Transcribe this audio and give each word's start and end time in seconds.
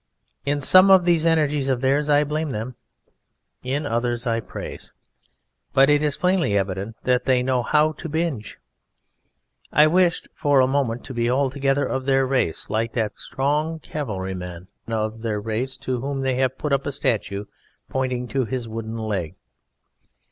In 0.47 0.61
some 0.61 0.89
of 0.89 1.05
these 1.05 1.27
energies 1.27 1.69
of 1.69 1.81
theirs 1.81 2.09
I 2.09 2.23
blame 2.23 2.49
them, 2.49 2.75
in 3.61 3.85
others 3.85 4.25
I 4.25 4.39
praise; 4.39 4.93
but 5.73 5.91
it 5.91 6.01
is 6.01 6.17
plainly 6.17 6.57
evident 6.57 6.95
that 7.03 7.25
they 7.25 7.43
know 7.43 7.61
how 7.61 7.91
to 7.91 8.09
binge. 8.09 8.57
I 9.71 9.85
wished 9.85 10.27
(for 10.33 10.59
a 10.59 10.65
moment) 10.65 11.03
to 11.03 11.13
be 11.13 11.29
altogether 11.29 11.85
of 11.85 12.05
their 12.05 12.25
race, 12.25 12.67
like 12.67 12.93
that 12.93 13.19
strong 13.19 13.77
cavalry 13.77 14.33
man 14.33 14.69
of 14.87 15.21
their 15.21 15.39
race 15.39 15.77
to 15.85 16.01
whom 16.01 16.21
they 16.21 16.33
have 16.37 16.57
put 16.57 16.73
up 16.73 16.87
a 16.87 16.91
statue 16.91 17.45
pointing 17.87 18.27
to 18.29 18.45
his 18.45 18.67
wooden 18.67 18.97
leg. 18.97 19.35